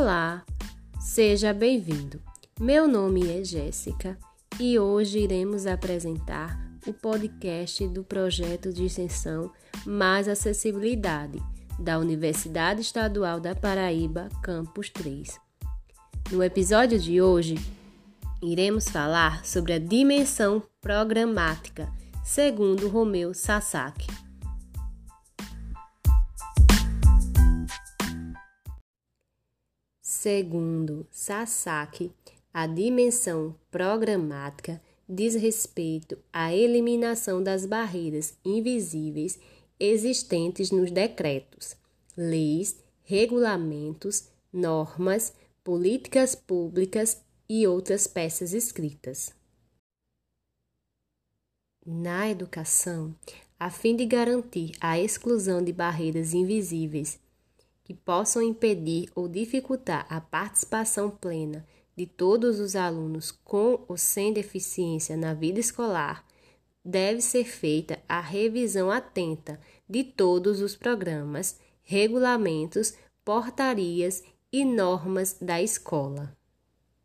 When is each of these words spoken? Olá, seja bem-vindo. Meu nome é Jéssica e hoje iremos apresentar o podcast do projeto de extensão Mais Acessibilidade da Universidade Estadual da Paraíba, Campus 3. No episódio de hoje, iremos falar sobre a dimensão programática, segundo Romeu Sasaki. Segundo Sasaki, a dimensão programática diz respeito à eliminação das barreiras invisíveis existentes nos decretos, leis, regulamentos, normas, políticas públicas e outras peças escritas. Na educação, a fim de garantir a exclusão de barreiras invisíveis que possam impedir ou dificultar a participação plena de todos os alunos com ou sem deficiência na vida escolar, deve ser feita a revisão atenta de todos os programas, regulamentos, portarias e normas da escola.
Olá, 0.00 0.44
seja 1.00 1.52
bem-vindo. 1.52 2.22
Meu 2.60 2.86
nome 2.86 3.36
é 3.36 3.42
Jéssica 3.42 4.16
e 4.60 4.78
hoje 4.78 5.18
iremos 5.18 5.66
apresentar 5.66 6.56
o 6.86 6.92
podcast 6.92 7.84
do 7.88 8.04
projeto 8.04 8.72
de 8.72 8.84
extensão 8.84 9.50
Mais 9.84 10.28
Acessibilidade 10.28 11.42
da 11.80 11.98
Universidade 11.98 12.80
Estadual 12.80 13.40
da 13.40 13.56
Paraíba, 13.56 14.28
Campus 14.40 14.88
3. 14.88 15.36
No 16.30 16.44
episódio 16.44 16.96
de 16.96 17.20
hoje, 17.20 17.56
iremos 18.40 18.88
falar 18.88 19.44
sobre 19.44 19.72
a 19.72 19.80
dimensão 19.80 20.62
programática, 20.80 21.92
segundo 22.22 22.88
Romeu 22.88 23.34
Sasaki. 23.34 24.06
Segundo 30.10 31.06
Sasaki, 31.10 32.10
a 32.50 32.66
dimensão 32.66 33.54
programática 33.70 34.80
diz 35.06 35.34
respeito 35.34 36.16
à 36.32 36.50
eliminação 36.50 37.42
das 37.42 37.66
barreiras 37.66 38.34
invisíveis 38.42 39.38
existentes 39.78 40.70
nos 40.70 40.90
decretos, 40.90 41.76
leis, 42.16 42.82
regulamentos, 43.02 44.30
normas, 44.50 45.34
políticas 45.62 46.34
públicas 46.34 47.22
e 47.46 47.66
outras 47.66 48.06
peças 48.06 48.54
escritas. 48.54 49.34
Na 51.84 52.30
educação, 52.30 53.14
a 53.60 53.70
fim 53.70 53.94
de 53.94 54.06
garantir 54.06 54.72
a 54.80 54.98
exclusão 54.98 55.62
de 55.62 55.70
barreiras 55.70 56.32
invisíveis 56.32 57.20
que 57.88 57.94
possam 57.94 58.42
impedir 58.42 59.08
ou 59.14 59.26
dificultar 59.26 60.06
a 60.10 60.20
participação 60.20 61.08
plena 61.08 61.66
de 61.96 62.04
todos 62.04 62.60
os 62.60 62.76
alunos 62.76 63.30
com 63.30 63.82
ou 63.88 63.96
sem 63.96 64.30
deficiência 64.30 65.16
na 65.16 65.32
vida 65.32 65.58
escolar, 65.58 66.22
deve 66.84 67.22
ser 67.22 67.44
feita 67.44 67.98
a 68.06 68.20
revisão 68.20 68.90
atenta 68.90 69.58
de 69.88 70.04
todos 70.04 70.60
os 70.60 70.76
programas, 70.76 71.58
regulamentos, 71.82 72.92
portarias 73.24 74.22
e 74.52 74.66
normas 74.66 75.38
da 75.40 75.62
escola. 75.62 76.37